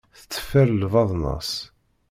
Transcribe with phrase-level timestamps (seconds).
[0.19, 1.51] Tetteffer lbaḍna-s.